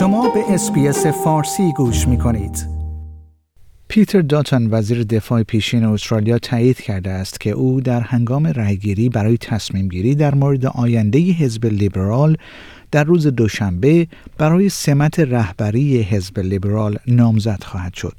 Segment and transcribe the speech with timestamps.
[0.00, 2.66] شما به SBS فارسی گوش می کنید.
[3.88, 9.38] پیتر داتن وزیر دفاع پیشین استرالیا تایید کرده است که او در هنگام رأیگیری برای
[9.38, 12.36] تصمیم گیری در مورد آینده حزب لیبرال
[12.90, 14.06] در روز دوشنبه
[14.38, 18.16] برای سمت رهبری حزب لیبرال نامزد خواهد شد.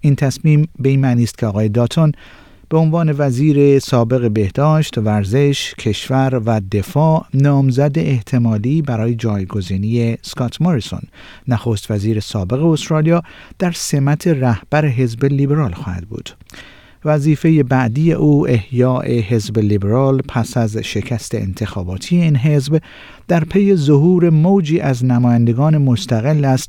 [0.00, 2.12] این تصمیم به این معنی است که آقای داتون
[2.68, 11.02] به عنوان وزیر سابق بهداشت، ورزش، کشور و دفاع نامزد احتمالی برای جایگزینی اسکات موریسون،
[11.48, 13.22] نخست وزیر سابق استرالیا
[13.58, 16.30] در سمت رهبر حزب لیبرال خواهد بود.
[17.06, 22.80] وظیفه بعدی او احیاء حزب لیبرال پس از شکست انتخاباتی این حزب
[23.28, 26.68] در پی ظهور موجی از نمایندگان مستقل است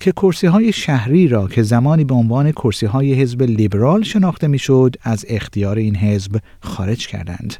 [0.00, 4.96] که کرسی های شهری را که زمانی به عنوان کرسی های حزب لیبرال شناخته می‌شد
[5.02, 7.56] از اختیار این حزب خارج کردند.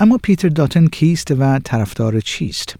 [0.00, 2.76] اما پیتر داتن کیست و طرفدار چیست؟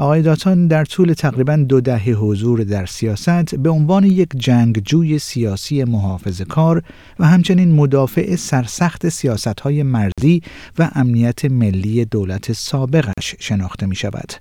[0.00, 5.84] آقای داتون در طول تقریبا دو دهه حضور در سیاست به عنوان یک جنگجوی سیاسی
[5.84, 6.82] محافظ کار
[7.18, 10.42] و همچنین مدافع سرسخت سیاست های مرزی
[10.78, 14.32] و امنیت ملی دولت سابقش شناخته می شود.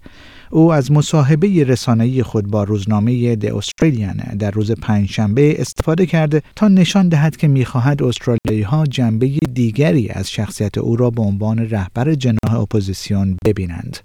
[0.52, 6.68] او از مصاحبه رسانه‌ای خود با روزنامه The Australian در روز پنجشنبه استفاده کرده تا
[6.68, 12.14] نشان دهد که می‌خواهد استرالیایی ها جنبه دیگری از شخصیت او را به عنوان رهبر
[12.14, 13.98] جناح اپوزیسیون ببینند.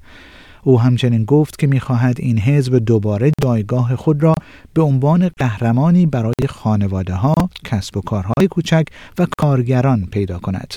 [0.64, 4.34] او همچنین گفت که می‌خواهد این حزب دوباره جایگاه خود را
[4.74, 8.84] به عنوان قهرمانی برای خانواده ها، کسب و کارهای کوچک
[9.18, 10.74] و کارگران پیدا کند.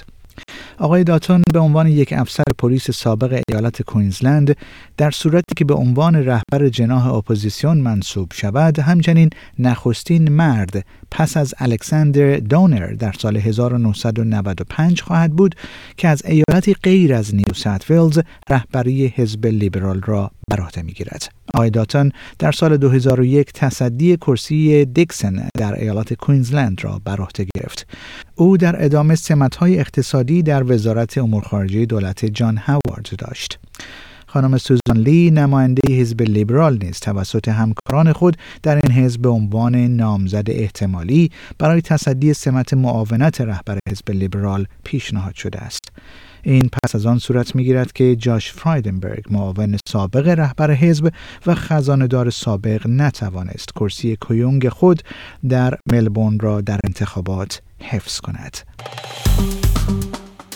[0.79, 4.57] آقای داتون به عنوان یک افسر پلیس سابق ایالت کوینزلند
[4.97, 11.53] در صورتی که به عنوان رهبر جناح اپوزیسیون منصوب شود همچنین نخستین مرد پس از
[11.59, 15.55] الکساندر داونر در سال 1995 خواهد بود
[15.97, 21.29] که از ایالتی غیر از نیو ساوت ولز رهبری حزب لیبرال را بر عهده می‌گیرد.
[21.53, 27.87] آقای داتون در سال 2001 تصدی کرسی دیکسن در ایالت کوینزلند را بر عهده گرفت.
[28.35, 33.59] او در ادامه سمت‌های اقتصادی وزارت امور خارجه دولت جان هاوارد داشت.
[34.27, 39.75] خانم سوزان لی نماینده حزب لیبرال نیز توسط همکاران خود در این حزب به عنوان
[39.75, 45.81] نامزد احتمالی برای تصدی سمت معاونت رهبر حزب لیبرال پیشنهاد شده است.
[46.43, 51.11] این پس از آن صورت می‌گیرد که جاش فرایدنبرگ معاون سابق رهبر حزب
[51.45, 55.01] و خزاندار سابق نتوانست کرسی کویونگ خود
[55.49, 58.57] در ملبورن را در انتخابات حفظ کند.